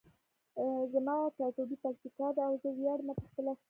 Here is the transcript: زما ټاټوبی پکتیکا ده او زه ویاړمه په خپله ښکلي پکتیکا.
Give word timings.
زما 0.91 1.15
ټاټوبی 1.37 1.75
پکتیکا 1.83 2.27
ده 2.35 2.41
او 2.47 2.53
زه 2.61 2.69
ویاړمه 2.77 3.13
په 3.19 3.25
خپله 3.29 3.29
ښکلي 3.31 3.53
پکتیکا. 3.53 3.59